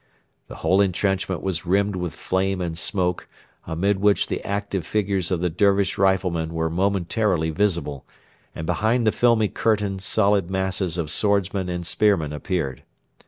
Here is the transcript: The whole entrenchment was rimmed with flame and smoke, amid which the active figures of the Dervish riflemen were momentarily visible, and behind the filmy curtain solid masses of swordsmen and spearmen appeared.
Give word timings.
The 0.47 0.55
whole 0.65 0.81
entrenchment 0.81 1.43
was 1.43 1.63
rimmed 1.67 1.95
with 1.95 2.15
flame 2.15 2.59
and 2.59 2.75
smoke, 2.75 3.27
amid 3.67 3.99
which 3.99 4.25
the 4.25 4.43
active 4.43 4.83
figures 4.83 5.29
of 5.29 5.41
the 5.41 5.49
Dervish 5.51 5.95
riflemen 5.95 6.55
were 6.55 6.71
momentarily 6.71 7.51
visible, 7.51 8.07
and 8.55 8.65
behind 8.65 9.05
the 9.05 9.11
filmy 9.11 9.47
curtain 9.47 9.99
solid 9.99 10.49
masses 10.49 10.97
of 10.97 11.11
swordsmen 11.11 11.69
and 11.69 11.85
spearmen 11.85 12.33
appeared. 12.33 12.81